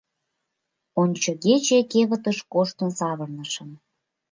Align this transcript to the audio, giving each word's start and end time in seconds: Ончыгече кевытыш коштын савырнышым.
Ончыгече 1.01 1.79
кевытыш 1.91 2.37
коштын 2.53 2.89
савырнышым. 2.99 3.69